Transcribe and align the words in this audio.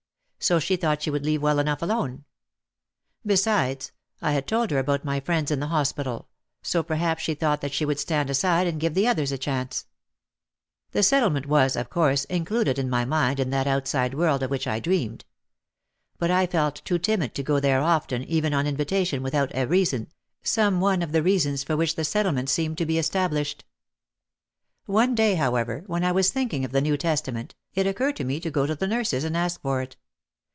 So 0.43 0.57
she 0.57 0.75
thought 0.75 1.03
she 1.03 1.11
would 1.11 1.23
leave 1.23 1.43
well 1.43 1.59
enough 1.59 1.83
alone. 1.83 2.25
Besides, 3.23 3.91
I 4.23 4.31
had 4.31 4.47
told 4.47 4.71
her 4.71 4.79
about 4.79 5.05
my 5.05 5.19
friends 5.19 5.51
in 5.51 5.59
the 5.59 5.67
hospital, 5.67 6.29
so 6.63 6.81
perhaps 6.81 7.21
she 7.21 7.35
thought 7.35 7.61
that 7.61 7.71
she 7.75 7.85
would 7.85 7.99
stand 7.99 8.27
aside 8.31 8.65
and 8.65 8.79
give 8.79 8.95
the 8.95 9.07
others 9.07 9.31
a 9.31 9.37
chance. 9.37 9.85
The 10.93 11.03
Settlement 11.03 11.45
was, 11.45 11.75
of 11.75 11.91
course, 11.91 12.25
included 12.25 12.79
in 12.79 12.89
my 12.89 13.05
mind 13.05 13.39
in 13.39 13.51
that 13.51 13.67
outside 13.67 14.15
world 14.15 14.41
of 14.41 14.49
which 14.49 14.65
I 14.65 14.79
dreamed. 14.79 15.25
But 16.17 16.31
I 16.31 16.47
felt 16.47 16.83
too 16.83 16.97
timid 16.97 17.35
to 17.35 17.43
go 17.43 17.59
there 17.59 17.79
often 17.79 18.23
even 18.23 18.51
on 18.51 18.65
invitation 18.65 19.21
without 19.21 19.55
a 19.55 19.67
"reason," 19.67 20.07
some 20.41 20.81
one 20.81 21.03
of 21.03 21.11
the 21.11 21.21
reasons 21.21 21.63
for 21.63 21.77
which 21.77 21.95
the 21.95 22.03
Set 22.03 22.25
tlement 22.25 22.49
seemed 22.49 22.79
to 22.79 22.85
be 22.87 22.97
established. 22.97 23.63
One 24.87 25.13
day, 25.13 25.35
however, 25.35 25.83
when 25.85 26.03
I 26.03 26.11
was 26.11 26.31
thinking 26.31 26.65
of 26.65 26.71
the 26.71 26.81
New 26.81 26.97
Testament, 26.97 27.53
it 27.75 27.85
occurred 27.85 28.15
to 28.15 28.23
me 28.23 28.39
to 28.39 28.49
go 28.49 28.65
to 28.65 28.73
the 28.73 28.87
nurses 28.87 29.23
and 29.23 29.37
ask 29.37 29.61
for 29.61 29.83
it. 29.83 29.97